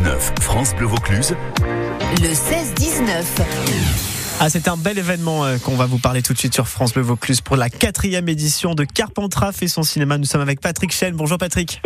16-19, 0.00 0.40
France 0.40 0.74
Bleu 0.74 0.86
Vaucluse. 0.86 1.36
Le 2.22 2.28
16-19. 2.28 3.24
Ah, 4.38 4.48
c'est 4.48 4.68
un 4.68 4.76
bel 4.76 4.98
événement 4.98 5.44
euh, 5.44 5.58
qu'on 5.58 5.76
va 5.76 5.84
vous 5.84 5.98
parler 5.98 6.22
tout 6.22 6.32
de 6.32 6.38
suite 6.38 6.54
sur 6.54 6.68
France 6.68 6.94
Bleu 6.94 7.02
Vaucluse 7.02 7.40
pour 7.42 7.56
la 7.56 7.68
quatrième 7.68 8.28
édition 8.28 8.74
de 8.74 8.84
Carpentras 8.84 9.58
et 9.60 9.68
son 9.68 9.82
cinéma. 9.82 10.16
Nous 10.16 10.24
sommes 10.24 10.40
avec 10.40 10.60
Patrick 10.60 10.92
Chen. 10.92 11.14
Bonjour 11.14 11.36
Patrick. 11.36 11.82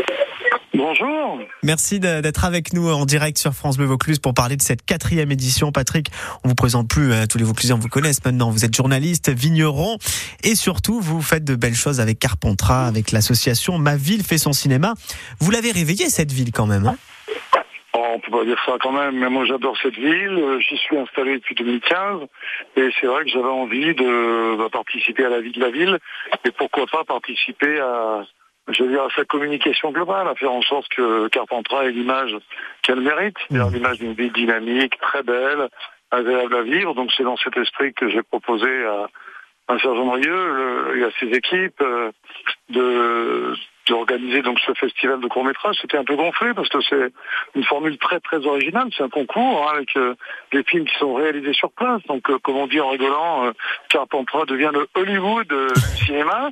Bonjour. 0.74 1.40
Merci 1.64 1.98
d'être 1.98 2.45
avec 2.45 2.72
nous 2.72 2.88
en 2.88 3.04
direct 3.04 3.38
sur 3.38 3.53
France 3.53 3.79
Bleu 3.79 3.87
Vaucluse 3.87 4.19
pour 4.21 4.35
parler 4.35 4.57
de 4.57 4.62
cette 4.62 4.85
quatrième 4.85 5.33
édition. 5.33 5.73
Patrick, 5.73 6.11
on 6.45 6.49
vous 6.49 6.55
présente 6.55 6.89
plus, 6.89 7.12
euh, 7.12 7.27
tous 7.27 7.39
les 7.39 7.45
Vauclusiens 7.45 7.77
vous 7.77 7.89
connaissent 7.89 8.25
maintenant. 8.25 8.51
Vous 8.51 8.65
êtes 8.65 8.77
journaliste, 8.77 9.31
vigneron 9.31 9.99
et 10.45 10.55
surtout 10.55 11.01
vous 11.01 11.21
faites 11.21 11.45
de 11.45 11.57
belles 11.57 11.75
choses 11.75 12.01
avec 12.01 12.21
Carpentras, 12.21 12.87
avec 12.87 13.11
l'association 13.11 13.79
Ma 13.79 13.96
Ville 13.96 14.23
fait 14.23 14.39
son 14.39 14.53
cinéma. 14.53 14.95
Vous 15.41 15.51
l'avez 15.51 15.73
réveillée 15.73 16.11
cette 16.11 16.31
ville 16.31 16.53
quand 16.53 16.67
même. 16.67 16.87
Hein? 16.87 16.96
On 18.15 18.21
peut 18.21 18.31
pas 18.31 18.45
dire 18.45 18.61
ça 18.65 18.77
quand 18.81 18.93
même, 18.93 19.19
mais 19.19 19.29
moi 19.29 19.45
j'adore 19.45 19.77
cette 19.83 19.95
ville, 19.95 20.39
euh, 20.39 20.61
j'y 20.61 20.77
suis 20.77 20.96
installé 20.96 21.35
depuis 21.36 21.55
2015 21.55 22.22
et 22.77 22.89
c'est 23.00 23.07
vrai 23.07 23.25
que 23.25 23.31
j'avais 23.31 23.45
envie 23.45 23.95
de, 23.95 24.68
participer 24.68 25.25
à 25.25 25.29
la 25.29 25.41
vie 25.41 25.53
de 25.53 25.61
la 25.61 25.71
ville 25.71 25.99
et 26.45 26.50
pourquoi 26.53 26.86
pas 26.86 27.05
participer 27.05 27.81
à 27.81 28.25
je 28.69 28.82
veux 28.82 28.89
dire, 28.89 29.03
à 29.03 29.11
sa 29.14 29.27
communication 29.27 29.91
globale, 29.91 30.27
à 30.27 30.35
faire 30.35 30.50
en 30.50 30.63
sorte 30.63 30.89
que 30.89 31.29
Carpentras 31.29 31.85
ait 31.85 31.91
l'image 31.91 32.34
qu'elle 32.81 33.00
mérite, 33.00 33.36
c'est-à-dire 33.47 33.69
mmh. 33.69 33.75
l'image 33.75 33.98
d'une 33.98 34.14
ville 34.14 34.33
dynamique, 34.33 34.98
très 35.00 35.22
belle, 35.22 35.69
agréable 36.11 36.55
à 36.56 36.62
vivre. 36.62 36.94
Donc 36.94 37.12
c'est 37.14 37.25
dans 37.25 37.36
cet 37.36 37.58
esprit 37.58 37.92
que 37.92 38.08
j'ai 38.08 38.22
proposé 38.22 38.86
à, 38.86 39.08
un 39.69 39.78
Sergent 39.78 40.06
Morieux 40.06 40.97
et 40.97 41.05
à 41.05 41.11
ses 41.20 41.27
équipes 41.27 41.83
euh, 41.83 42.11
de 42.70 43.55
d'organiser 43.86 44.42
donc 44.42 44.58
ce 44.61 44.72
festival 44.74 45.20
de 45.20 45.27
court 45.28 45.44
métrage, 45.44 45.77
c'était 45.80 45.97
un 45.97 46.05
peu 46.05 46.16
gonflé 46.16 46.55
parce 46.55 46.69
que 46.69 46.80
c'est 46.83 47.12
une 47.55 47.64
formule 47.64 47.98
très 47.98 48.20
très 48.20 48.44
originale. 48.47 48.88
C'est 48.97 49.02
un 49.02 49.08
concours 49.08 49.66
hein, 49.69 49.74
avec 49.77 49.97
euh, 49.97 50.14
des 50.52 50.62
films 50.64 50.84
qui 50.86 50.97
sont 50.98 51.14
réalisés 51.14 51.52
sur 51.52 51.70
place. 51.72 52.02
Donc, 52.08 52.28
euh, 52.30 52.38
comme 52.38 52.56
on 52.56 52.66
dit 52.66 52.80
en 52.80 52.91
rigolant, 52.91 53.46
euh, 53.46 53.52
Carpentras 53.88 54.44
devient 54.46 54.70
le 54.72 54.86
Hollywood 54.94 55.48
du 55.48 56.04
cinéma. 56.04 56.50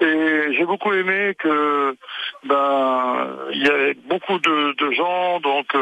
Et 0.00 0.54
j'ai 0.56 0.64
beaucoup 0.64 0.92
aimé 0.92 1.34
que 1.38 1.96
ben 2.44 3.28
il 3.52 3.66
y 3.66 3.68
avait 3.68 3.94
beaucoup 3.94 4.38
de, 4.38 4.74
de 4.76 4.90
gens 4.92 5.40
donc 5.40 5.74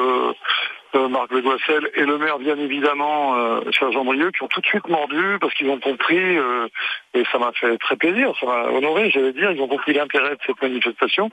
euh, 0.95 1.09
Marc 1.09 1.33
Legoissel 1.33 1.91
et 1.95 2.05
le 2.05 2.19
maire, 2.19 2.39
bien 2.39 2.57
évidemment, 2.57 3.37
euh, 3.37 3.61
Sergent 3.79 4.05
Brieux, 4.05 4.31
qui 4.31 4.43
ont 4.43 4.49
tout 4.49 4.61
de 4.61 4.67
suite 4.67 4.89
mordu 4.89 5.39
parce 5.41 5.55
qu'ils 5.55 5.69
ont 5.69 5.81
compris, 5.81 6.39
euh, 6.39 6.69
et 7.15 7.25
ça 7.31 7.39
m'a 7.39 7.53
fait 7.53 7.77
très 7.79 7.97
plaisir, 7.97 8.33
ça 8.41 8.47
m'a 8.47 8.65
honoré, 8.71 9.11
j'allais 9.11 9.33
dire, 9.33 9.51
ils 9.51 9.61
ont 9.61 9.69
compris 9.69 9.93
l'intérêt 9.93 10.31
de 10.31 10.41
cette 10.47 10.61
manifestation, 10.61 11.31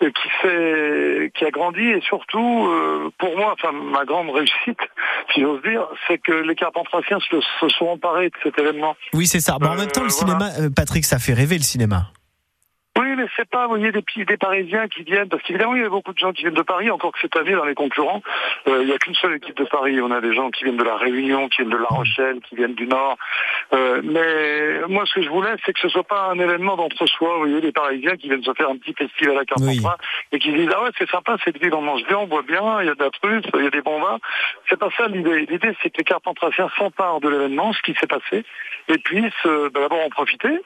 et 0.00 0.12
qui, 0.12 0.28
fait, 0.42 1.32
qui 1.34 1.44
a 1.44 1.50
grandi, 1.50 1.82
et 1.82 2.00
surtout, 2.00 2.66
euh, 2.68 3.10
pour 3.18 3.36
moi, 3.36 3.54
enfin, 3.58 3.72
ma 3.72 4.04
grande 4.04 4.30
réussite, 4.30 4.80
si 5.34 5.40
j'ose 5.40 5.62
dire, 5.62 5.86
c'est 6.08 6.18
que 6.18 6.32
les 6.32 6.54
Carpentraciens 6.54 7.18
se, 7.20 7.40
se, 7.40 7.68
sont 7.68 7.86
emparés 7.86 8.28
de 8.28 8.36
cet 8.42 8.58
événement. 8.58 8.96
Oui, 9.12 9.26
c'est 9.26 9.40
ça. 9.40 9.56
Bon, 9.60 9.68
en 9.68 9.76
même 9.76 9.90
temps, 9.90 10.04
le 10.04 10.10
cinéma, 10.10 10.50
Patrick, 10.74 11.04
ça 11.04 11.18
fait 11.18 11.34
rêver 11.34 11.56
le 11.56 11.62
cinéma. 11.62 12.10
Oui, 12.98 13.14
mais 13.16 13.26
c'est 13.36 13.48
pas, 13.48 13.64
vous 13.64 13.76
voyez, 13.76 13.92
des 13.92 14.02
petits, 14.02 14.24
des 14.24 14.36
Parisiens 14.36 14.88
qui 14.88 15.02
viennent, 15.02 15.28
parce 15.28 15.42
qu'évidemment, 15.42 15.74
il 15.74 15.82
y 15.82 15.84
a 15.84 15.88
beaucoup 15.88 16.12
de 16.12 16.18
gens 16.18 16.32
qui 16.32 16.42
viennent 16.42 16.54
de 16.54 16.62
Paris, 16.62 16.90
encore 16.90 17.12
que 17.12 17.18
cette 17.20 17.36
année, 17.36 17.52
dans 17.52 17.64
les 17.64 17.74
concurrents, 17.74 18.22
euh, 18.68 18.78
il 18.82 18.86
n'y 18.86 18.92
a 18.92 18.98
qu'une 18.98 19.14
seule 19.14 19.36
équipe 19.36 19.56
de 19.56 19.64
Paris. 19.64 20.00
On 20.00 20.10
a 20.10 20.20
des 20.20 20.34
gens 20.34 20.50
qui 20.50 20.64
viennent 20.64 20.76
de 20.76 20.84
La 20.84 20.96
Réunion, 20.96 21.48
qui 21.48 21.62
viennent 21.62 21.70
de 21.70 21.76
La 21.76 21.88
Rochelle, 21.88 22.40
qui 22.40 22.56
viennent 22.56 22.74
du 22.74 22.86
Nord. 22.86 23.16
Euh, 23.72 24.00
mais 24.02 24.88
moi, 24.88 25.04
ce 25.06 25.14
que 25.14 25.22
je 25.22 25.28
voulais, 25.28 25.54
c'est 25.64 25.72
que 25.72 25.80
ce 25.80 25.88
soit 25.88 26.04
pas 26.04 26.30
un 26.30 26.38
événement 26.38 26.76
d'entre-soi. 26.76 27.34
Vous 27.34 27.38
voyez, 27.40 27.60
les 27.60 27.72
Parisiens 27.72 28.16
qui 28.16 28.28
viennent 28.28 28.42
se 28.42 28.54
faire 28.54 28.70
un 28.70 28.76
petit 28.76 28.94
festival 28.94 29.38
à 29.38 29.44
Carpentras 29.44 29.96
et 30.32 30.38
qui 30.38 30.52
disent, 30.52 30.70
ah 30.74 30.82
ouais, 30.82 30.90
c'est 30.98 31.10
sympa, 31.10 31.36
cette 31.44 31.60
ville, 31.60 31.74
on 31.74 31.82
mange 31.82 32.04
bien, 32.06 32.18
on 32.18 32.26
boit 32.26 32.42
bien, 32.42 32.80
il 32.80 32.86
y 32.86 32.90
a 32.90 32.94
de 32.94 33.02
la 33.02 33.10
truffe, 33.10 33.44
il 33.54 33.64
y 33.64 33.66
a 33.66 33.70
des 33.70 33.82
bons 33.82 34.00
vins. 34.00 34.18
C'est 34.68 34.78
pas 34.78 34.90
ça 34.96 35.06
l'idée. 35.08 35.46
L'idée, 35.46 35.76
c'est 35.82 35.90
que 35.90 35.98
les 35.98 36.04
Carpentraciens 36.04 36.70
s'emparent 36.78 37.20
de 37.20 37.28
l'événement, 37.28 37.72
ce 37.72 37.82
qui 37.82 37.94
s'est 37.94 38.06
passé, 38.06 38.44
et 38.88 38.98
puissent 38.98 39.32
euh, 39.46 39.70
ben, 39.70 39.82
d'abord 39.82 40.04
en 40.04 40.10
profiter, 40.10 40.60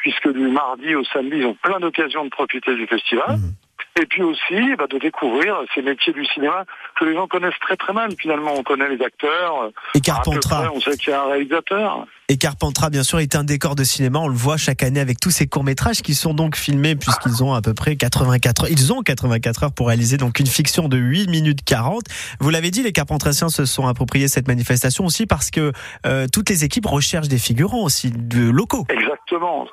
puisque 0.00 0.32
du 0.32 0.48
mardi 0.48 0.94
au 0.94 1.04
samedi, 1.04 1.38
ils 1.38 1.46
ont 1.46 1.56
plein 1.62 1.78
d'occasions 1.78 2.24
de 2.24 2.30
profiter 2.30 2.74
du 2.74 2.86
festival. 2.86 3.36
Mmh. 3.36 3.52
Et 4.00 4.06
puis 4.06 4.22
aussi 4.22 4.76
bah, 4.78 4.86
de 4.88 4.98
découvrir 4.98 5.56
ces 5.74 5.82
métiers 5.82 6.12
du 6.12 6.24
cinéma 6.24 6.64
que 6.98 7.04
les 7.04 7.14
gens 7.14 7.26
connaissent 7.26 7.58
très 7.60 7.76
très 7.76 7.92
mal 7.92 8.10
finalement. 8.18 8.54
On 8.56 8.62
connaît 8.62 8.88
les 8.88 9.02
acteurs. 9.04 9.70
Et 9.94 10.00
Carpentras. 10.00 10.70
on 10.72 10.80
sait 10.80 10.96
qu'il 10.96 11.10
y 11.10 11.12
a 11.12 11.22
un 11.22 11.26
réalisateur. 11.26 12.06
Et 12.28 12.38
Carpentras, 12.38 12.90
bien 12.90 13.02
sûr, 13.02 13.18
est 13.18 13.34
un 13.34 13.42
décor 13.42 13.74
de 13.74 13.82
cinéma. 13.82 14.20
On 14.20 14.28
le 14.28 14.34
voit 14.34 14.56
chaque 14.56 14.84
année 14.84 15.00
avec 15.00 15.18
tous 15.18 15.30
ces 15.30 15.48
courts-métrages 15.48 16.02
qui 16.02 16.14
sont 16.14 16.32
donc 16.32 16.56
filmés 16.56 16.94
puisqu'ils 16.94 17.42
ont 17.42 17.52
à 17.52 17.60
peu 17.60 17.74
près 17.74 17.96
84 17.96 18.62
heures. 18.62 18.70
Ils 18.70 18.92
ont 18.92 19.02
84 19.02 19.64
heures 19.64 19.72
pour 19.72 19.88
réaliser 19.88 20.16
donc 20.16 20.38
une 20.38 20.46
fiction 20.46 20.88
de 20.88 20.96
8 20.96 21.28
minutes 21.28 21.64
40. 21.64 22.04
Vous 22.38 22.50
l'avez 22.50 22.70
dit, 22.70 22.82
les 22.84 22.92
Carpentraciens 22.92 23.48
se 23.48 23.64
sont 23.64 23.88
appropriés 23.88 24.28
cette 24.28 24.46
manifestation 24.46 25.04
aussi 25.04 25.26
parce 25.26 25.50
que 25.50 25.72
euh, 26.06 26.26
toutes 26.32 26.48
les 26.48 26.64
équipes 26.64 26.86
recherchent 26.86 27.28
des 27.28 27.38
figurants 27.38 27.82
aussi, 27.82 28.12
de 28.12 28.48
locaux. 28.48 28.86
Exactement. 28.88 29.66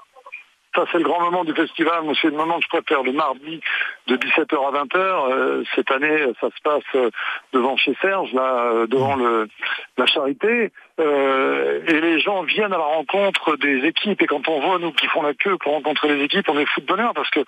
Ça, 0.77 0.85
c'est 0.91 0.99
le 0.99 1.05
grand 1.05 1.19
moment 1.21 1.43
du 1.43 1.53
festival. 1.53 2.03
Moi, 2.03 2.13
c'est 2.21 2.27
le 2.27 2.37
moment 2.37 2.59
que 2.59 2.65
je 2.65 2.69
préfère, 2.69 3.01
le 3.01 3.11
mardi 3.11 3.59
de 4.05 4.15
17h 4.15 4.53
à 4.53 4.83
20h. 4.83 4.99
Euh, 4.99 5.63
cette 5.73 5.89
année, 5.89 6.19
ça 6.39 6.49
se 6.55 6.61
passe 6.63 6.83
euh, 6.93 7.09
devant 7.51 7.75
chez 7.77 7.97
Serge, 7.99 8.31
là, 8.33 8.73
euh, 8.73 8.85
devant 8.85 9.17
la 9.97 10.05
Charité. 10.05 10.71
et 10.99 12.01
les 12.01 12.19
gens 12.19 12.43
viennent 12.43 12.73
à 12.73 12.77
la 12.77 12.83
rencontre 12.83 13.55
des 13.55 13.87
équipes. 13.87 14.21
Et 14.21 14.27
quand 14.27 14.47
on 14.47 14.59
voit, 14.59 14.77
nous, 14.77 14.91
qui 14.91 15.07
font 15.07 15.23
la 15.23 15.33
queue 15.33 15.57
pour 15.57 15.73
rencontrer 15.73 16.15
les 16.15 16.23
équipes, 16.23 16.47
on 16.47 16.59
est 16.59 16.67
fou 16.67 16.81
de 16.81 16.85
bonheur 16.85 17.15
parce 17.15 17.31
que 17.31 17.39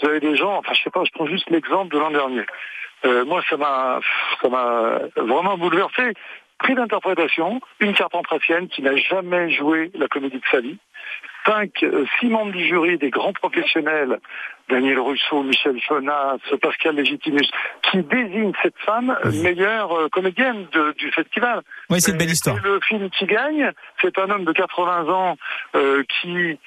vous 0.00 0.08
avez 0.08 0.20
des 0.20 0.36
gens, 0.36 0.58
enfin, 0.58 0.72
je 0.74 0.82
sais 0.84 0.90
pas, 0.90 1.02
je 1.02 1.10
prends 1.10 1.26
juste 1.26 1.50
l'exemple 1.50 1.92
de 1.92 1.98
l'an 1.98 2.12
dernier. 2.12 2.44
moi, 3.26 3.42
ça 3.50 3.56
m'a, 3.56 3.98
ça 4.40 4.48
m'a 4.48 5.00
vraiment 5.16 5.58
bouleversé. 5.58 6.12
Prix 6.60 6.76
d'interprétation, 6.76 7.60
une 7.80 7.94
carpentracienne 7.94 8.68
qui 8.68 8.82
n'a 8.82 8.96
jamais 8.96 9.50
joué 9.50 9.90
la 9.94 10.06
comédie 10.06 10.38
de 10.38 10.46
sa 10.50 10.60
vie, 10.60 10.78
cinq, 11.46 11.82
euh, 11.82 12.04
six 12.18 12.28
membres 12.28 12.52
du 12.52 12.66
jury, 12.66 12.98
des 12.98 13.10
grands 13.10 13.32
professionnels, 13.32 14.18
Daniel 14.68 14.98
Rousseau, 14.98 15.42
Michel 15.42 15.80
Jonas, 15.88 16.36
Pascal 16.60 16.96
Légitimus, 16.96 17.48
qui 17.90 18.02
désignent 18.02 18.52
cette 18.62 18.76
femme 18.84 19.16
meilleure 19.42 19.92
euh, 19.92 20.08
comédienne 20.10 20.66
du 20.98 21.10
festival. 21.10 21.62
Oui, 21.88 22.02
c'est 22.02 22.12
une 22.12 22.18
belle 22.18 22.30
histoire. 22.30 22.56
le 22.62 22.78
film 22.86 23.08
qui 23.10 23.24
gagne, 23.24 23.72
c'est 24.02 24.18
un 24.18 24.28
homme 24.28 24.44
de 24.44 24.52
80 24.52 25.08
ans 25.08 25.36
euh, 25.74 26.02
qui 26.20 26.58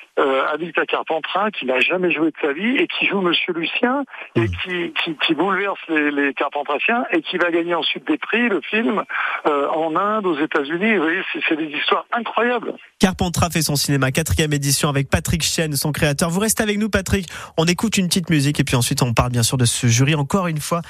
habite 0.53 0.77
à 0.77 0.85
Carpentras, 0.85 1.49
qui 1.49 1.65
n'a 1.65 1.79
jamais 1.79 2.11
joué 2.11 2.27
de 2.27 2.35
sa 2.41 2.53
vie 2.53 2.77
et 2.77 2.87
qui 2.87 3.07
joue 3.07 3.21
Monsieur 3.21 3.53
Lucien 3.53 4.03
et 4.35 4.41
mmh. 4.41 4.93
qui, 5.03 5.15
qui, 5.25 5.33
bouleverse 5.33 5.79
les, 5.89 6.11
les, 6.11 6.33
Carpentraciens 6.35 7.05
et 7.11 7.21
qui 7.21 7.37
va 7.37 7.49
gagner 7.49 7.73
ensuite 7.73 8.05
des 8.05 8.17
prix, 8.17 8.47
le 8.47 8.61
film, 8.61 9.03
en 9.45 9.95
Inde, 9.95 10.27
aux 10.27 10.37
États-Unis. 10.37 10.95
Vous 10.97 11.03
voyez, 11.03 11.21
c'est 11.47 11.55
des 11.55 11.75
histoires 11.75 12.05
incroyables. 12.11 12.75
Carpentras 12.99 13.49
fait 13.49 13.63
son 13.63 13.75
cinéma, 13.75 14.11
quatrième 14.11 14.53
édition 14.53 14.60
avec 14.89 15.09
Patrick 15.09 15.43
Chen, 15.43 15.75
son 15.75 15.91
créateur. 15.91 16.29
Vous 16.29 16.39
restez 16.39 16.63
avec 16.63 16.77
nous, 16.77 16.89
Patrick. 16.89 17.27
On 17.57 17.65
écoute 17.65 17.97
une 17.97 18.07
petite 18.07 18.29
musique 18.29 18.59
et 18.59 18.63
puis 18.63 18.75
ensuite 18.75 19.01
on 19.01 19.13
parle 19.13 19.31
bien 19.31 19.43
sûr 19.43 19.57
de 19.57 19.65
ce 19.65 19.87
jury, 19.87 20.15
encore 20.15 20.47
une 20.47 20.59
fois, 20.59 20.81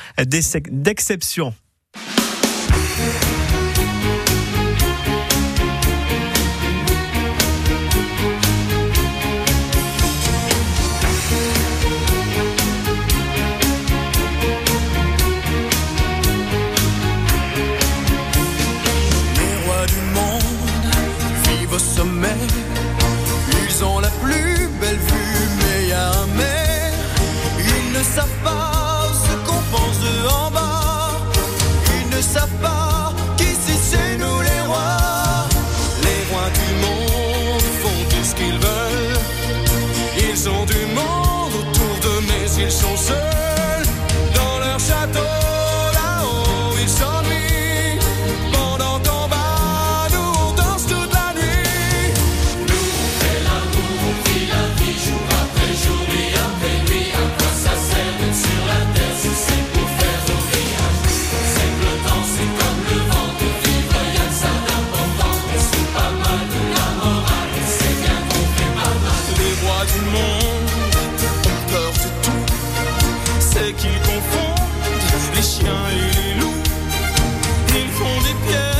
d'exception. 0.71 1.53
c'est 73.61 73.73
qu'ils 73.73 73.99
confondent 73.99 75.35
les 75.35 75.41
chiens 75.41 75.83
et 75.91 76.15
les 76.17 76.39
loups. 76.39 76.63
Ils 77.75 77.91
font 77.91 78.21
des 78.21 78.47
pierres. 78.47 78.70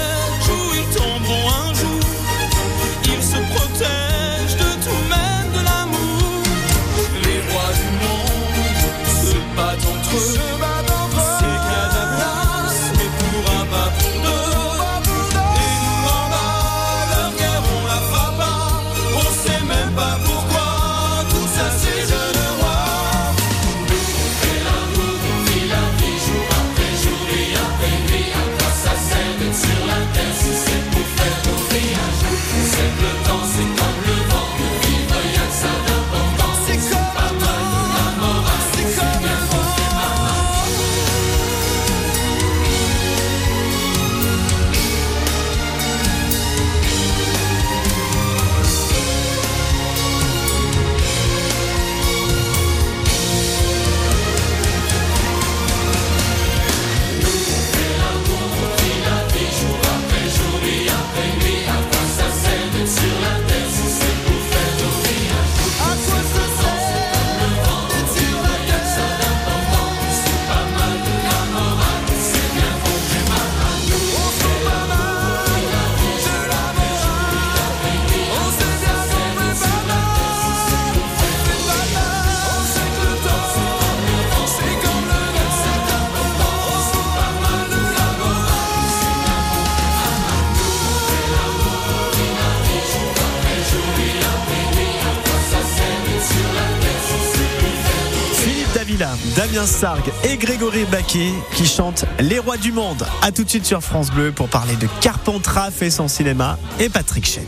Damien 99.35 99.65
Sargue 99.65 100.11
et 100.23 100.35
Grégory 100.37 100.83
Baquet 100.85 101.31
qui 101.53 101.65
chantent 101.65 102.05
Les 102.19 102.39
Rois 102.39 102.57
du 102.57 102.71
Monde. 102.71 103.05
A 103.21 103.31
tout 103.31 103.43
de 103.43 103.49
suite 103.49 103.65
sur 103.65 103.81
France 103.81 104.11
Bleu 104.11 104.31
pour 104.31 104.49
parler 104.49 104.75
de 104.75 104.87
Carpentras 104.99 105.71
fait 105.71 105.89
son 105.89 106.07
cinéma 106.07 106.57
et 106.79 106.89
Patrick 106.89 107.25
Chen. 107.25 107.45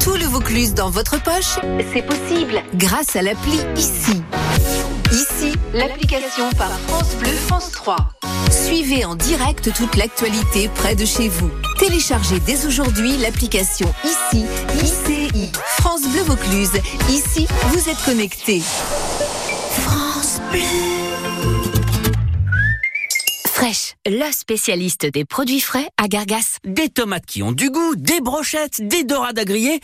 Tout 0.00 0.14
le 0.14 0.24
Vaucluse 0.24 0.74
dans 0.74 0.90
votre 0.90 1.22
poche, 1.22 1.58
c'est 1.92 2.02
possible 2.02 2.62
grâce 2.74 3.14
à 3.14 3.22
l'appli 3.22 3.58
ICI. 3.76 4.22
Ici, 5.12 5.54
l'application 5.74 6.50
par 6.56 6.70
France 6.86 7.14
Bleu 7.20 7.32
France 7.46 7.72
3. 7.72 7.96
Suivez 8.50 9.04
en 9.04 9.14
direct 9.14 9.72
toute 9.74 9.96
l'actualité 9.96 10.70
près 10.76 10.94
de 10.94 11.04
chez 11.04 11.28
vous. 11.28 11.50
Téléchargez 11.78 12.40
dès 12.40 12.64
aujourd'hui 12.64 13.18
l'application 13.18 13.92
ICI, 14.04 14.46
ICI, 14.82 15.50
France 15.78 16.02
Bleu 16.10 16.22
Vaucluse. 16.22 16.72
Ici, 17.10 17.46
vous 17.68 17.88
êtes 17.88 18.02
connectés. 18.04 18.62
France 19.82 20.40
Bleu. 20.50 20.97
Fraîche, 23.58 23.96
le 24.06 24.30
spécialiste 24.30 25.04
des 25.06 25.24
produits 25.24 25.58
frais 25.58 25.88
à 26.00 26.06
Gargas. 26.06 26.58
Des 26.64 26.88
tomates 26.88 27.26
qui 27.26 27.42
ont 27.42 27.50
du 27.50 27.70
goût, 27.70 27.96
des 27.96 28.20
brochettes, 28.20 28.80
des 28.80 29.02
dorades 29.02 29.36
à 29.36 29.44
griller. 29.44 29.80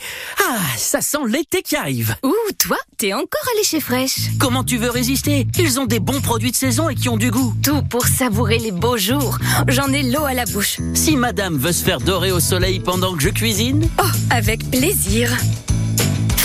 Ah, 0.47 0.61
ça 0.77 1.01
sent 1.01 1.17
l'été 1.27 1.61
qui 1.61 1.75
arrive. 1.75 2.15
Ouh, 2.23 2.31
toi, 2.57 2.77
t'es 2.97 3.11
encore 3.11 3.45
allé 3.53 3.65
chez 3.65 3.81
Fraîche. 3.81 4.29
Comment 4.39 4.63
tu 4.63 4.77
veux 4.77 4.89
résister? 4.89 5.45
Ils 5.59 5.77
ont 5.77 5.87
des 5.87 5.99
bons 5.99 6.21
produits 6.21 6.51
de 6.51 6.55
saison 6.55 6.87
et 6.87 6.95
qui 6.95 7.09
ont 7.09 7.17
du 7.17 7.31
goût. 7.31 7.53
Tout 7.61 7.81
pour 7.81 8.07
savourer 8.07 8.59
les 8.59 8.71
beaux 8.71 8.95
jours. 8.95 9.39
J'en 9.67 9.91
ai 9.91 10.03
l'eau 10.03 10.23
à 10.23 10.33
la 10.33 10.45
bouche. 10.45 10.77
Si 10.93 11.17
madame 11.17 11.57
veut 11.57 11.73
se 11.73 11.83
faire 11.83 11.99
dorer 11.99 12.31
au 12.31 12.39
soleil 12.39 12.79
pendant 12.79 13.13
que 13.13 13.23
je 13.23 13.29
cuisine? 13.29 13.89
Oh, 14.01 14.07
avec 14.29 14.71
plaisir. 14.71 15.29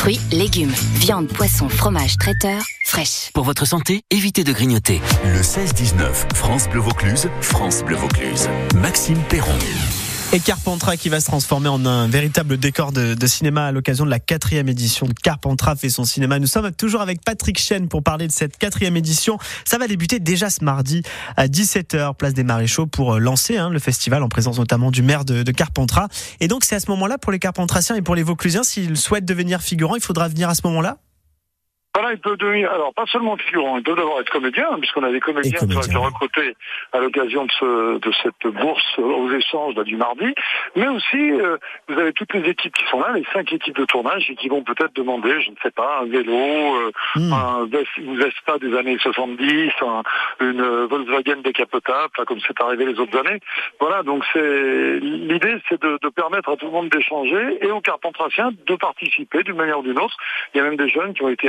Fruits, 0.01 0.19
légumes, 0.33 0.73
viande, 0.95 1.29
poisson, 1.29 1.69
fromage, 1.69 2.17
traiteur, 2.17 2.63
fraîche. 2.87 3.29
Pour 3.35 3.45
votre 3.45 3.67
santé, 3.67 4.03
évitez 4.11 4.45
de 4.45 4.53
grignoter. 4.55 4.99
Le 5.27 5.43
16-19, 5.43 6.35
France 6.35 6.71
Bleu 6.71 6.81
Vaucluse, 6.81 7.29
France 7.43 7.83
Bleu 7.85 7.97
Vaucluse. 7.97 8.49
Maxime 8.75 9.19
Perron. 9.29 9.59
Et 10.33 10.39
Carpentras 10.39 10.97
qui 10.97 11.09
va 11.09 11.19
se 11.19 11.27
transformer 11.27 11.69
en 11.69 11.85
un 11.85 12.07
véritable 12.07 12.57
décor 12.57 12.93
de, 12.93 13.27
cinéma 13.27 13.67
à 13.67 13.73
l'occasion 13.73 14.05
de 14.05 14.11
la 14.11 14.21
quatrième 14.21 14.69
édition 14.69 15.07
de 15.07 15.13
Carpentras 15.13 15.75
fait 15.75 15.89
son 15.89 16.05
cinéma. 16.05 16.39
Nous 16.39 16.47
sommes 16.47 16.71
toujours 16.71 17.01
avec 17.01 17.25
Patrick 17.25 17.59
Chen 17.59 17.89
pour 17.89 18.05
parler 18.05 18.29
de 18.29 18.33
cette 18.33 18.57
quatrième 18.57 18.97
édition. 18.97 19.39
Ça 19.65 19.77
va 19.77 19.89
débuter 19.89 20.21
déjà 20.21 20.49
ce 20.49 20.63
mardi 20.63 21.03
à 21.37 21.49
17h, 21.49 22.15
place 22.15 22.33
des 22.33 22.45
Maréchaux, 22.45 22.87
pour 22.87 23.19
lancer 23.19 23.57
hein, 23.57 23.71
le 23.71 23.81
festival 23.81 24.23
en 24.23 24.29
présence 24.29 24.57
notamment 24.57 24.93
du 24.93 25.03
maire 25.03 25.25
de, 25.25 25.43
de 25.43 25.51
Carpentras. 25.51 26.07
Et 26.39 26.47
donc 26.47 26.63
c'est 26.63 26.77
à 26.77 26.81
ce 26.81 26.91
moment-là 26.93 27.19
pour 27.19 27.33
les 27.33 27.41
Carpentraciens 27.41 27.97
et 27.97 28.03
pour 28.03 28.15
les 28.15 28.23
Vauclusiens, 28.23 28.63
s'ils 28.63 28.97
souhaitent 28.97 29.25
devenir 29.25 29.61
figurants, 29.63 29.97
il 29.97 30.03
faudra 30.03 30.29
venir 30.29 30.49
à 30.49 30.55
ce 30.55 30.63
moment-là? 30.67 30.99
Voilà, 31.95 32.13
il 32.13 32.21
peut 32.21 32.37
devenir, 32.37 32.71
alors 32.71 32.95
pas 32.95 33.07
seulement 33.07 33.37
figurant, 33.37 33.77
il 33.77 33.83
peut 33.83 33.97
d'abord 33.97 34.21
être 34.21 34.31
comédien, 34.31 34.67
puisqu'on 34.79 35.03
a 35.03 35.11
des 35.11 35.21
comédiens, 35.21 35.59
qui 35.59 35.77
ont 35.77 35.83
été 35.83 35.97
recrutés 35.97 36.57
à 36.93 36.99
l'occasion 36.99 37.47
de, 37.47 37.51
ce, 37.51 37.99
de 37.99 38.13
cette 38.23 38.55
bourse 38.55 38.99
aux 38.99 39.31
échanges 39.33 39.75
là, 39.75 39.83
du 39.83 39.97
mardi, 39.97 40.33
mais 40.77 40.87
aussi 40.87 41.33
euh, 41.33 41.57
vous 41.89 41.99
avez 41.99 42.13
toutes 42.13 42.33
les 42.33 42.49
équipes 42.49 42.75
qui 42.75 42.85
sont 42.87 43.01
là, 43.01 43.13
les 43.15 43.27
cinq 43.33 43.53
équipes 43.53 43.77
de 43.77 43.85
tournage, 43.87 44.31
et 44.31 44.37
qui 44.37 44.49
vont 44.49 44.63
peut-être 44.63 44.95
demander, 44.95 45.41
je 45.43 45.51
ne 45.51 45.57
sais 45.63 45.73
pas, 45.73 46.01
un 46.03 46.07
vélo, 46.07 46.33
euh, 46.33 46.93
mm. 47.17 47.33
un 47.33 47.67
Vespa 47.67 48.59
des 48.59 48.77
années 48.77 48.99
70, 48.99 49.73
un, 49.83 50.03
une 50.41 50.63
Volkswagen 50.63 51.43
décapotable, 51.43 52.13
comme 52.25 52.39
c'est 52.47 52.61
arrivé 52.61 52.87
les 52.87 53.01
autres 53.01 53.19
années. 53.19 53.41
Voilà, 53.81 54.05
donc 54.05 54.25
c'est 54.33 55.01
l'idée, 55.01 55.57
c'est 55.69 55.81
de, 55.83 55.99
de, 56.01 56.09
permettre 56.09 56.51
à 56.51 56.57
tout 56.57 56.67
le 56.67 56.73
monde 56.73 56.89
d'échanger 56.89 57.59
et 57.63 57.71
aux 57.71 57.81
carpentraciens 57.81 58.51
de 58.67 58.77
participer 58.77 59.43
d'une 59.43 59.57
manière 59.57 59.81
ou 59.81 59.83
d'une 59.83 59.99
autre. 59.99 60.17
Il 60.55 60.59
y 60.59 60.61
a 60.61 60.65
même 60.65 60.77
des 60.77 60.89
jeunes 60.89 61.15
qui 61.15 61.23
ont 61.23 61.29
été 61.29 61.49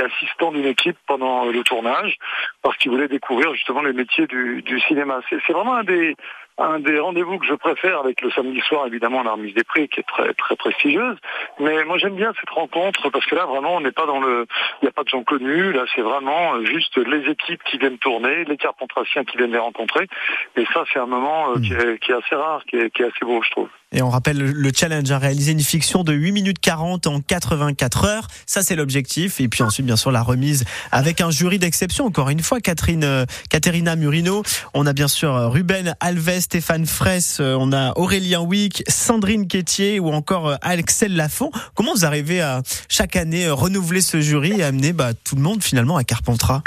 d'une 0.52 0.66
équipe 0.66 0.96
pendant 1.06 1.44
le 1.44 1.62
tournage 1.62 2.16
parce 2.62 2.76
qu'ils 2.76 2.90
voulaient 2.90 3.08
découvrir 3.08 3.52
justement 3.54 3.82
les 3.82 3.92
métiers 3.92 4.26
du 4.26 4.80
cinéma. 4.88 5.20
C'est 5.28 5.52
vraiment 5.52 5.76
un 5.76 5.84
des, 5.84 6.16
un 6.58 6.80
des 6.80 6.98
rendez-vous 6.98 7.38
que 7.38 7.46
je 7.46 7.54
préfère 7.54 7.98
avec 7.98 8.20
le 8.20 8.30
samedi 8.30 8.60
soir, 8.60 8.86
évidemment, 8.86 9.22
la 9.22 9.32
remise 9.32 9.54
des 9.54 9.64
prix 9.64 9.88
qui 9.88 10.00
est 10.00 10.06
très 10.06 10.32
très 10.34 10.56
prestigieuse. 10.56 11.16
Mais 11.60 11.84
moi 11.84 11.98
j'aime 11.98 12.16
bien 12.16 12.32
cette 12.40 12.50
rencontre 12.50 13.10
parce 13.10 13.26
que 13.26 13.34
là 13.34 13.46
vraiment 13.46 13.76
on 13.76 13.80
n'est 13.80 13.92
pas 13.92 14.06
dans 14.06 14.20
le, 14.20 14.46
il 14.80 14.84
n'y 14.84 14.88
a 14.88 14.92
pas 14.92 15.04
de 15.04 15.08
gens 15.08 15.22
connus. 15.22 15.72
Là 15.72 15.84
c'est 15.94 16.02
vraiment 16.02 16.62
juste 16.64 16.96
les 16.96 17.30
équipes 17.30 17.62
qui 17.64 17.78
viennent 17.78 17.98
tourner, 17.98 18.44
les 18.44 18.56
carpentraciens 18.56 19.24
qui 19.24 19.36
viennent 19.36 19.52
les 19.52 19.58
rencontrer. 19.58 20.08
Et 20.56 20.64
ça 20.72 20.84
c'est 20.92 20.98
un 20.98 21.06
moment 21.06 21.50
euh, 21.50 21.58
qui, 21.60 21.72
est, 21.72 22.14
assez 22.14 22.34
rare, 22.34 22.62
qui 22.68 22.76
est, 22.76 22.90
qui 22.90 23.02
est 23.02 23.06
assez 23.06 23.24
beau, 23.24 23.42
je 23.42 23.50
trouve. 23.50 23.68
Et 23.92 24.00
on 24.00 24.08
rappelle 24.08 24.38
le 24.38 24.70
challenge 24.74 25.10
à 25.10 25.18
réaliser 25.18 25.52
une 25.52 25.60
fiction 25.60 26.02
de 26.02 26.12
8 26.12 26.32
minutes 26.32 26.58
40 26.60 27.06
en 27.06 27.20
84 27.20 28.04
heures. 28.06 28.26
Ça, 28.46 28.62
c'est 28.62 28.74
l'objectif. 28.74 29.38
Et 29.40 29.48
puis 29.48 29.62
ensuite, 29.62 29.84
bien 29.84 29.96
sûr, 29.96 30.10
la 30.10 30.22
remise 30.22 30.64
avec 30.90 31.20
un 31.20 31.30
jury 31.30 31.58
d'exception. 31.58 32.06
Encore 32.06 32.30
une 32.30 32.40
fois, 32.40 32.60
Catherine, 32.60 33.04
euh, 33.04 33.26
Caterina 33.50 33.94
Murino. 33.96 34.42
On 34.72 34.86
a 34.86 34.94
bien 34.94 35.08
sûr 35.08 35.34
euh, 35.34 35.48
Ruben 35.48 35.94
Alves, 36.00 36.41
Stéphane 36.42 36.86
Fraisse. 36.86 37.38
Euh, 37.40 37.56
on 37.58 37.72
a 37.72 37.92
Aurélien 37.96 38.40
Wick, 38.40 38.82
Sandrine 38.88 39.48
Quétier 39.48 40.00
ou 40.00 40.08
encore 40.08 40.56
Axel 40.60 41.16
Lafont. 41.16 41.50
Comment 41.74 41.94
vous 41.94 42.04
arrivez 42.04 42.40
à 42.40 42.60
chaque 42.88 43.16
année 43.16 43.48
renouveler 43.48 44.00
ce 44.00 44.20
jury 44.20 44.60
et 44.60 44.64
amener 44.64 44.92
bah, 44.92 45.14
tout 45.14 45.36
le 45.36 45.42
monde 45.42 45.62
finalement 45.62 45.96
à 45.96 46.04
Carpentras? 46.04 46.62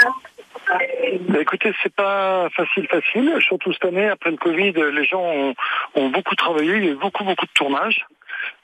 Bah, 1.28 1.40
écoutez, 1.40 1.72
c'est 1.82 1.94
pas 1.94 2.48
facile, 2.56 2.88
facile. 2.88 3.30
Surtout 3.40 3.72
cette 3.72 3.84
année, 3.84 4.08
après 4.08 4.30
le 4.30 4.36
Covid, 4.36 4.72
les 4.92 5.04
gens 5.04 5.22
ont, 5.22 5.54
ont 5.94 6.08
beaucoup 6.08 6.34
travaillé, 6.34 6.76
il 6.76 6.84
y 6.84 6.88
a 6.88 6.92
eu 6.92 6.96
beaucoup, 6.96 7.24
beaucoup 7.24 7.46
de 7.46 7.52
tournages. 7.54 8.06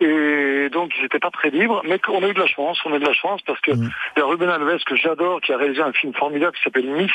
Et 0.02 0.68
donc, 0.70 0.92
ils 0.96 1.02
n'étaient 1.02 1.18
pas 1.18 1.30
très 1.30 1.50
libres, 1.50 1.80
mais 1.84 2.00
on 2.08 2.22
a 2.22 2.28
eu 2.28 2.34
de 2.34 2.40
la 2.40 2.46
chance, 2.46 2.80
on 2.84 2.92
a 2.92 2.96
eu 2.96 3.00
de 3.00 3.06
la 3.06 3.12
chance 3.12 3.40
parce 3.42 3.60
que 3.60 3.72
mmh. 3.72 3.90
il 4.16 4.18
y 4.18 4.22
a 4.22 4.26
Ruben 4.26 4.48
Alves 4.48 4.84
que 4.84 4.96
j'adore, 4.96 5.40
qui 5.40 5.52
a 5.52 5.56
réalisé 5.56 5.80
un 5.82 5.92
film 5.92 6.12
formidable 6.14 6.56
qui 6.56 6.62
s'appelle 6.62 6.86
Miss, 6.86 7.12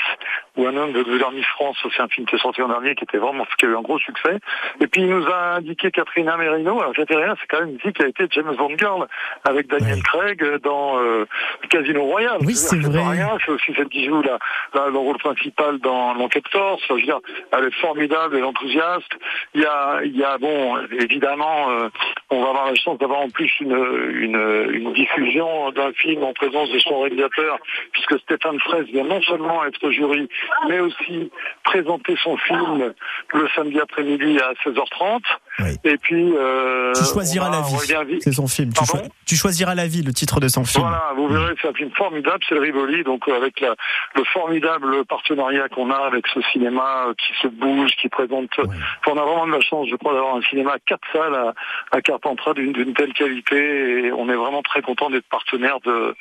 ou 0.56 0.65
un 0.65 0.75
homme 0.75 0.94
de 0.94 1.03
devenir 1.03 1.32
Miss 1.32 1.46
France, 1.48 1.77
c'est 1.96 2.01
un 2.01 2.08
film 2.08 2.25
qui 2.27 2.36
est 2.36 2.39
sorti 2.39 2.62
en 2.62 2.67
dernier, 2.67 2.96
qui 2.96 3.03
était 3.03 3.17
vraiment, 3.17 3.46
qui 3.58 3.65
a 3.65 3.70
eu 3.70 3.75
un 3.75 3.82
gros 3.82 4.00
succès. 4.00 4.39
Et 4.79 4.88
puis, 4.88 5.01
il 5.01 5.10
nous 5.10 5.25
a 5.27 5.56
indiqué 5.56 5.91
Catherine 5.91 6.32
Merino. 6.38 6.79
Alors, 6.79 6.94
Catherine, 6.94 7.34
c'est 7.39 7.48
quand 7.48 7.60
même 7.60 7.72
une 7.72 7.79
fille 7.79 7.94
qui 7.94 8.03
a 8.03 8.08
été 8.08 8.25
James 8.32 8.56
Bond 8.56 8.77
Girl 8.77 9.08
avec 9.44 9.67
Daniel 9.67 10.01
Craig 10.03 10.44
dans 10.63 11.00
euh, 11.00 11.25
Casino 11.70 12.03
Royale. 12.03 12.38
Oui, 12.41 12.56
c'est 12.56 12.77
vrai. 12.77 13.17
C'est 13.46 13.51
aussi 13.51 13.74
celle 13.75 13.89
qui 13.89 14.06
joue 14.06 14.22
là, 14.22 14.39
là, 14.74 14.88
le 14.91 14.98
rôle 14.98 15.17
principal 15.17 15.79
dans 15.79 16.13
l'enquête 16.13 16.48
force. 16.50 16.82
Je 16.88 16.94
veux 16.94 17.01
dire, 17.01 17.20
elle 17.51 17.65
est 17.65 17.75
formidable, 17.75 18.36
elle 18.36 18.44
est 18.44 18.48
enthousiaste. 18.48 19.12
Il 19.53 19.62
y 19.62 19.65
a, 19.65 20.01
il 20.03 20.15
y 20.15 20.24
a 20.24 20.38
bon, 20.38 20.77
évidemment, 20.91 21.72
euh, 21.72 21.89
on 22.29 22.41
va 22.41 22.50
avoir 22.50 22.65
la 22.67 22.75
chance 22.75 22.98
d'avoir 22.98 23.22
en 23.22 23.29
plus 23.29 23.51
une, 23.62 23.72
une, 23.72 24.93
diffusion 24.93 25.72
d'un 25.72 25.93
film 25.93 26.24
en 26.24 26.34
présence 26.34 26.69
de 26.72 26.79
son 26.79 27.01
réalisateur, 27.01 27.60
puisque 27.91 28.19
Stéphane 28.19 28.60
Fraisse 28.60 28.88
vient 28.88 29.03
non 29.03 29.22
seulement 29.22 29.63
être 29.65 29.91
jury, 29.91 30.27
mais 30.67 30.79
aussi 30.79 31.31
présenter 31.63 32.15
son 32.22 32.36
film 32.38 32.93
le 33.34 33.48
samedi 33.55 33.79
après-midi 33.79 34.39
à 34.39 34.53
16h30. 34.67 35.22
Oui. 35.60 35.76
Et 35.84 35.98
puis... 35.98 36.34
Euh, 36.36 36.94
tu 36.94 37.04
choisiras 37.04 37.50
la 37.50 37.62
vie, 37.62 38.20
c'est 38.22 38.32
son 38.32 38.48
film. 38.48 38.72
Tu, 38.74 38.86
cho 38.86 38.98
tu, 39.26 39.36
choisiras 39.36 39.76
la 39.76 39.88
vie, 39.88 40.04
le 40.04 40.14
titre 40.14 40.40
de 40.40 40.48
son 40.48 40.64
film. 40.66 40.84
Voilà, 40.84 41.14
vous 41.16 41.28
verrez, 41.28 41.54
c'est 41.62 41.70
un 41.70 41.74
film 41.74 41.92
formidable, 41.92 42.40
c'est 42.48 42.56
le 42.56 42.62
Rivoli, 42.62 43.04
donc 43.04 43.28
avec 43.28 43.60
la, 43.62 43.76
le 44.16 44.24
formidable 44.26 45.06
partenariat 45.06 45.68
qu'on 45.70 45.90
a 45.92 45.98
avec 45.98 46.28
ce 46.28 46.42
cinéma 46.54 47.08
qui 47.18 47.34
se 47.42 47.48
bouge, 47.48 47.92
qui 48.02 48.10
présente... 48.10 48.60
On 49.08 49.18
a 49.18 49.22
vraiment 49.22 49.48
de 49.48 49.54
la 49.54 49.62
chance, 49.62 49.88
je 49.90 49.96
crois, 49.96 50.14
d'avoir 50.14 50.36
un 50.36 50.42
cinéma 50.44 50.74
à 50.74 50.80
quatre 50.80 51.08
salles 51.12 51.34
à, 51.34 51.54
à 51.92 52.02
Carpentras 52.02 52.54
d'une 52.54 52.94
telle 52.94 53.14
qualité 53.14 54.06
et 54.06 54.12
on 54.12 54.30
est 54.30 54.36
vraiment 54.36 54.62
très 54.62 54.82
content 54.82 55.10
d'être 55.10 55.28
partenaire 55.28 55.80
de, 55.82 56.16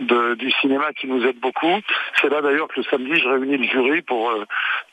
de, 0.00 0.34
du 0.34 0.50
cinéma 0.60 0.92
qui 0.92 1.06
nous 1.06 1.24
aide 1.26 1.38
beaucoup. 1.40 1.74
C'est 2.20 2.30
là 2.30 2.40
d'ailleurs 2.40 2.68
que 2.68 2.80
le 2.80 2.84
samedi, 2.84 3.20
je 3.20 3.28
réunis 3.28 3.58
le 3.58 3.64
jury 3.64 4.02
pour 4.02 4.30
euh, 4.30 4.44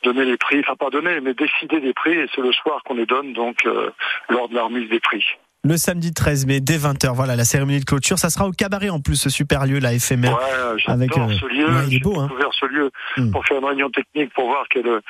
donner 0.03 0.25
les 0.25 0.37
prix, 0.37 0.59
enfin 0.59 0.75
pas 0.75 0.89
donner, 0.89 1.19
mais 1.21 1.33
décider 1.33 1.79
des 1.79 1.93
prix 1.93 2.13
et 2.13 2.27
c'est 2.35 2.41
le 2.41 2.51
soir 2.51 2.81
qu'on 2.83 2.95
les 2.95 3.05
donne 3.05 3.33
donc 3.33 3.65
euh, 3.65 3.84
lors 4.29 4.49
de 4.49 4.55
la 4.55 4.63
remise 4.63 4.89
des 4.89 4.99
prix. 4.99 5.23
Le 5.63 5.77
samedi 5.77 6.13
13 6.13 6.45
mai, 6.45 6.59
dès 6.59 6.77
20h, 6.77 7.13
voilà, 7.15 7.35
la 7.35 7.43
cérémonie 7.43 7.79
de 7.79 7.85
clôture. 7.85 8.19
Ça 8.19 8.29
sera 8.29 8.47
au 8.47 8.51
cabaret 8.51 8.89
en 8.89 8.99
plus, 8.99 9.15
ce 9.15 9.31
super 9.31 9.65
lieu, 9.65 9.79
là, 9.79 9.93
éphémère. 9.93 10.37
Ouais, 10.37 10.83
avec 10.85 11.17
euh, 11.17 11.27
ce 11.29 11.45
lieu. 11.47 11.65
Ouais, 11.65 11.87
il 11.87 11.95
est 11.95 11.99
beau, 11.99 12.19
hein. 12.19 12.29
ouvert 12.31 12.51
ce 12.53 12.67
lieu 12.67 12.91
mmh. 13.17 13.31
pour 13.31 13.43
faire 13.47 13.57
une 13.57 13.65
réunion 13.65 13.89
technique, 13.89 14.31
pour 14.35 14.45
voir 14.45 14.67
quelle, 14.69 15.01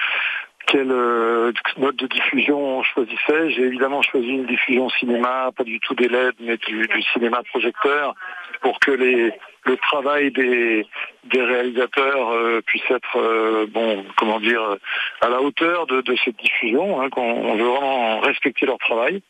quel 0.67 0.91
euh, 0.91 1.51
mode 1.77 1.95
de 1.95 2.07
diffusion 2.07 2.79
on 2.79 2.83
choisissait. 2.83 3.51
J'ai 3.51 3.63
évidemment 3.63 4.01
choisi 4.01 4.27
une 4.27 4.45
diffusion 4.45 4.89
cinéma, 4.89 5.51
pas 5.55 5.63
du 5.63 5.79
tout 5.79 5.95
des 5.95 6.07
LED, 6.07 6.35
mais 6.39 6.57
du, 6.57 6.87
du 6.87 7.01
cinéma 7.13 7.41
projecteur, 7.43 8.15
pour 8.61 8.79
que 8.79 8.91
les, 8.91 9.31
le 9.65 9.77
travail 9.77 10.31
des, 10.31 10.85
des 11.25 11.41
réalisateurs 11.41 12.29
euh, 12.31 12.61
puisse 12.65 12.89
être, 12.89 13.17
euh, 13.17 13.65
bon, 13.69 14.05
comment 14.17 14.39
dire, 14.39 14.61
à 15.21 15.29
la 15.29 15.41
hauteur 15.41 15.87
de, 15.87 16.01
de 16.01 16.15
cette 16.23 16.37
diffusion, 16.37 17.01
hein, 17.01 17.09
qu'on 17.09 17.21
on 17.21 17.55
veut 17.55 17.63
vraiment 17.63 18.19
respecter 18.19 18.65
leur 18.65 18.77
travail. 18.77 19.21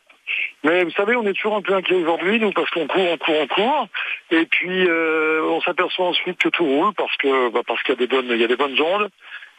Mais 0.63 0.83
vous 0.83 0.91
savez, 0.91 1.15
on 1.15 1.25
est 1.25 1.33
toujours 1.33 1.55
un 1.55 1.61
peu 1.61 1.73
inquiet 1.73 1.95
aujourd'hui, 1.95 2.39
nous, 2.39 2.51
parce 2.51 2.69
qu'on 2.71 2.87
court, 2.87 3.01
on 3.01 3.17
court, 3.17 3.35
on 3.41 3.47
court, 3.47 3.87
et 4.31 4.45
puis 4.45 4.87
euh, 4.87 5.43
on 5.43 5.61
s'aperçoit 5.61 6.07
ensuite 6.07 6.37
que 6.37 6.49
tout 6.49 6.65
roule 6.65 6.93
parce 6.93 7.15
que 7.17 7.51
bah, 7.51 7.61
parce 7.67 7.81
qu'il 7.83 7.93
y 7.93 7.97
a 7.97 7.99
des 7.99 8.07
bonnes, 8.07 8.27
il 8.29 8.41
y 8.41 8.43
a 8.43 8.47
des 8.47 8.55
bonnes 8.55 8.79
ondes. 8.79 9.09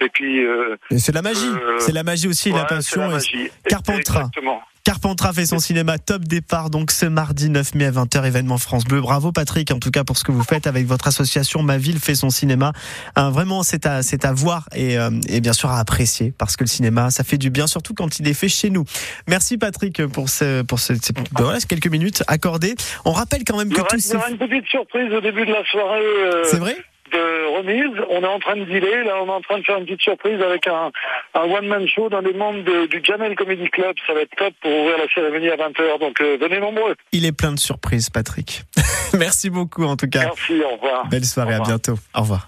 Et 0.00 0.08
puis. 0.08 0.44
Euh, 0.44 0.76
c'est 0.96 1.14
la 1.14 1.23
magie, 1.23 1.49
euh, 1.49 1.78
c'est 1.78 1.92
la 1.92 2.02
magie 2.02 2.28
aussi, 2.28 2.50
ouais, 2.50 2.58
la 2.58 2.64
passion. 2.64 3.02
La 3.02 3.08
magie. 3.08 3.49
Carpentras. 3.68 4.20
Exactement. 4.20 4.62
Carpentras 4.87 5.33
fait 5.33 5.47
son 5.47 5.59
cinéma 5.59 5.99
top 5.99 6.23
départ 6.23 6.71
donc 6.71 6.93
ce 6.93 7.07
mardi 7.07 7.50
9 7.50 7.75
mai 7.75 7.87
à 7.87 7.90
20h 7.90 8.25
événement 8.25 8.57
France 8.57 8.85
Bleu. 8.85 9.00
Bravo 9.00 9.33
Patrick 9.33 9.73
en 9.73 9.81
tout 9.81 9.90
cas 9.90 10.05
pour 10.05 10.16
ce 10.16 10.23
que 10.23 10.31
vous 10.31 10.45
faites 10.45 10.69
avec 10.69 10.87
votre 10.87 11.09
association 11.09 11.61
Ma 11.64 11.76
ville 11.76 11.99
fait 11.99 12.14
son 12.14 12.31
cinéma. 12.31 12.71
vraiment 13.16 13.64
c'est 13.64 13.85
à 13.85 14.05
c'est 14.05 14.25
à 14.25 14.33
voir 14.33 14.69
et, 14.76 14.97
euh, 14.97 15.11
et, 15.28 15.40
bien 15.40 15.55
sûr 15.55 15.71
à 15.71 15.81
apprécier 15.81 16.33
parce 16.38 16.57
que 16.57 16.62
le 16.62 16.69
cinéma 16.69 17.11
ça 17.11 17.25
fait 17.25 17.37
du 17.37 17.50
bien 17.50 17.66
surtout 17.66 17.95
quand 17.95 18.21
il 18.21 18.28
est 18.28 18.33
fait 18.33 18.49
chez 18.49 18.71
nous. 18.71 18.85
Merci 19.26 19.59
Patrick 19.59 20.07
pour 20.07 20.28
ce 20.28 20.62
pour 20.62 20.78
ce, 20.78 20.93
ben 20.93 21.25
voilà, 21.33 21.59
quelques 21.59 21.88
minutes 21.88 22.23
accordées. 22.28 22.76
On 23.05 23.11
rappelle 23.11 23.43
quand 23.43 23.59
même 23.59 23.71
que 23.71 23.81
tout 23.81 23.97
Il 23.97 24.12
y 24.12 24.14
aura 24.14 24.31
une 24.31 24.38
petite 24.38 24.66
surprise 24.66 25.12
au 25.12 25.21
début 25.21 25.47
de 25.47 25.52
la 25.52 25.64
soirée. 25.64 25.99
Euh, 25.99 26.45
c'est 26.45 26.59
vrai? 26.59 26.76
De 27.12 27.56
remise. 27.56 28.04
On 28.10 28.22
est 28.22 28.26
en 28.26 28.38
train 28.38 28.56
de 28.56 28.64
dealer. 28.64 29.04
Là, 29.04 29.22
on 29.22 29.26
est 29.26 29.30
en 29.30 29.40
train 29.40 29.58
de 29.58 29.64
faire 29.64 29.78
une 29.78 29.84
petite 29.84 30.02
surprise 30.02 30.40
avec 30.42 30.66
un, 30.66 30.90
un 31.34 31.42
one-man 31.42 31.86
show 31.88 32.08
dans 32.08 32.20
les 32.20 32.32
membres 32.32 32.62
du 32.86 33.00
Jamel 33.02 33.34
Comedy 33.36 33.68
Club. 33.70 33.94
Ça 34.06 34.14
va 34.14 34.20
être 34.20 34.34
top 34.36 34.54
pour 34.60 34.70
ouvrir 34.70 34.98
la 34.98 35.08
cérémonie 35.12 35.48
à 35.48 35.56
20h. 35.56 35.98
Donc, 36.00 36.20
euh, 36.20 36.36
venez 36.40 36.60
nombreux. 36.60 36.94
Il 37.12 37.25
est 37.25 37.32
plein 37.32 37.52
de 37.52 37.58
surprises, 37.58 38.10
Patrick. 38.10 38.62
Merci 39.14 39.50
beaucoup, 39.50 39.84
en 39.84 39.96
tout 39.96 40.08
cas. 40.08 40.25
Merci, 40.25 40.60
au 40.62 40.76
revoir. 40.76 41.06
Belle 41.08 41.25
soirée, 41.25 41.54
à 41.54 41.60
bientôt. 41.60 41.94
Au 42.14 42.20
revoir. 42.20 42.44